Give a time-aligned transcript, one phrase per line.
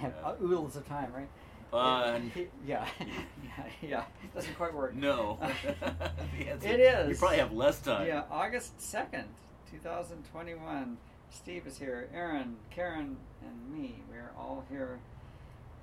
[0.00, 0.24] have Yeah.
[0.28, 1.28] uh, oodles of time, right?
[1.72, 4.04] Uh, It- yeah, yeah, yeah.
[4.34, 4.94] Doesn't quite work.
[4.94, 5.38] no.
[5.42, 7.08] Answer- It is.
[7.10, 8.06] You probably have less time.
[8.06, 9.24] Yeah, August 2nd,
[9.70, 10.96] 2021.
[11.30, 13.96] Steve is here, Aaron, Karen, and me.
[14.08, 15.00] We're all here,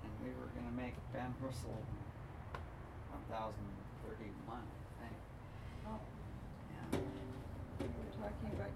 [0.04, 1.76] and we were going to make Banned Rehearsal
[3.30, 5.16] 1031, I think.
[5.88, 6.00] Oh,
[6.72, 7.00] Yeah.
[7.80, 8.72] We were talking about,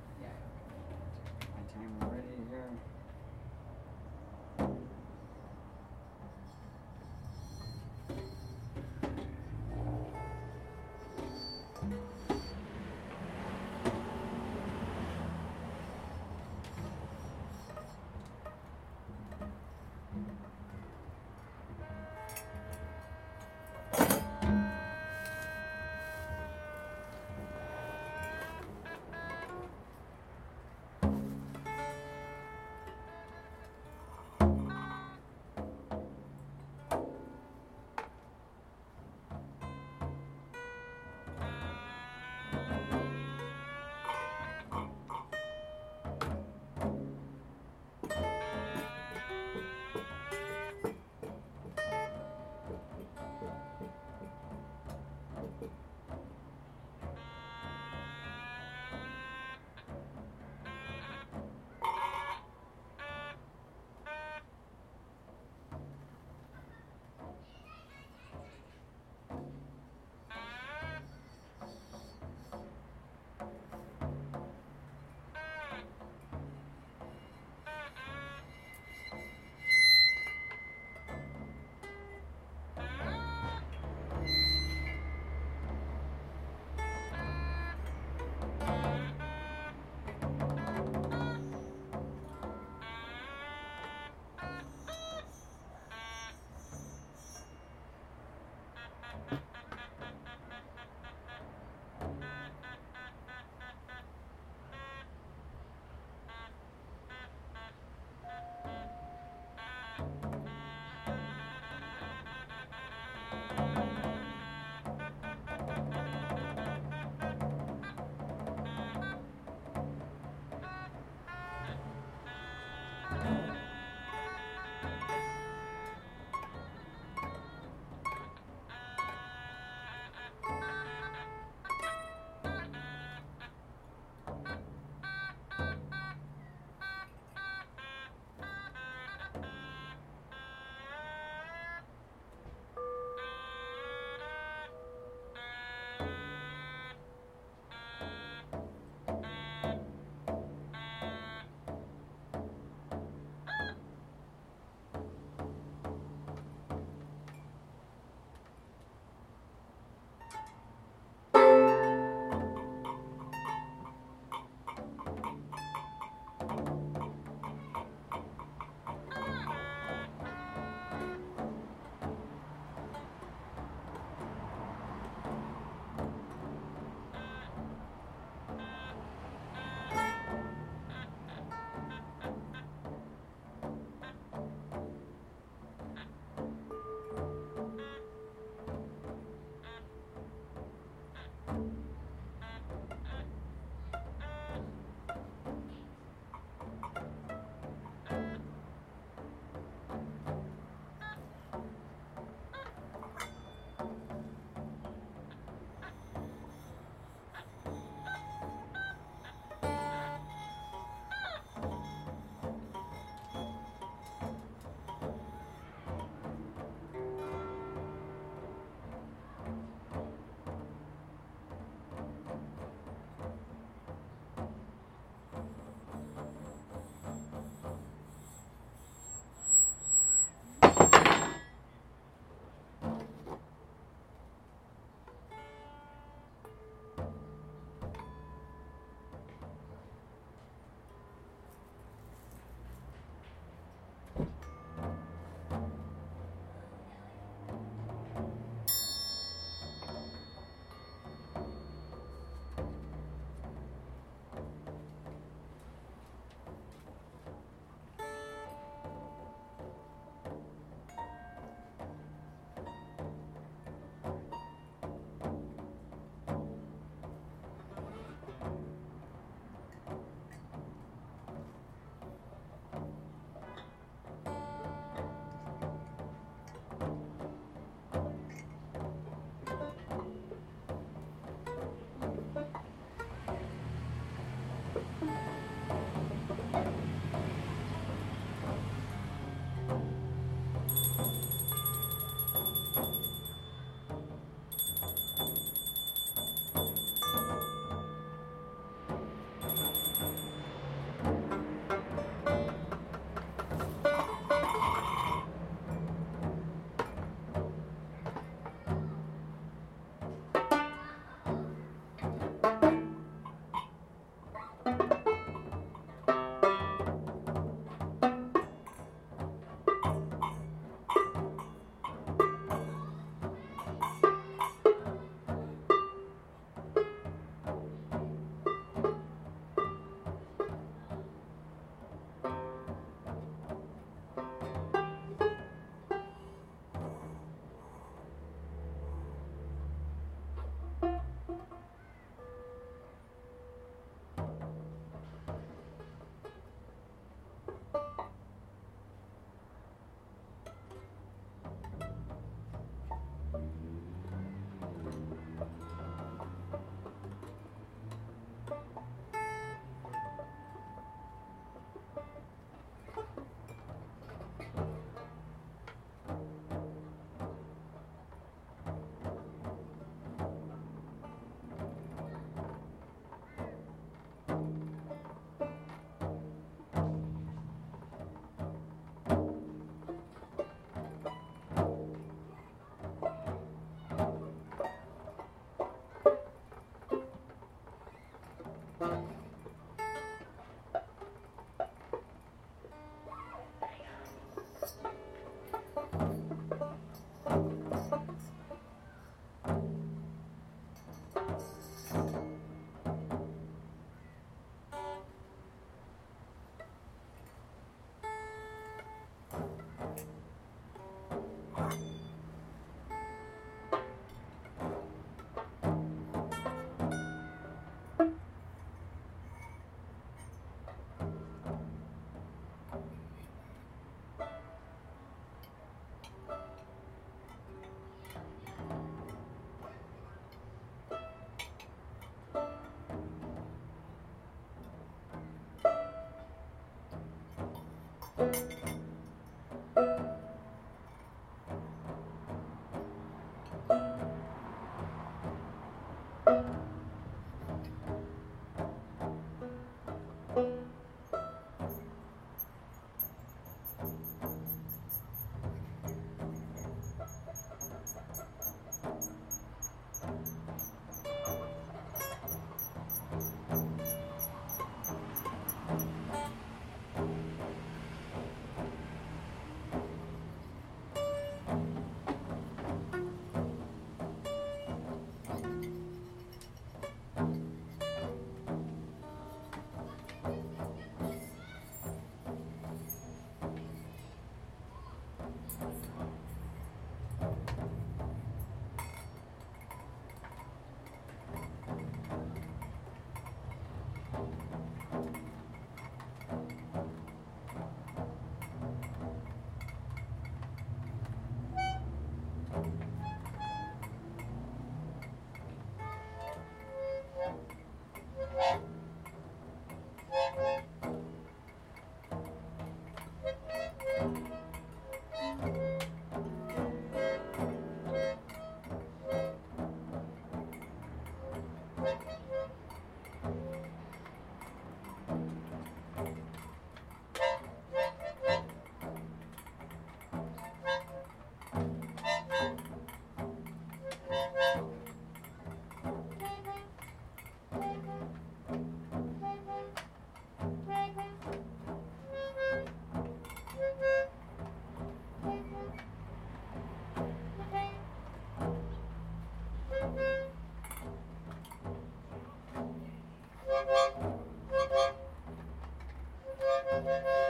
[556.86, 557.25] Thank you.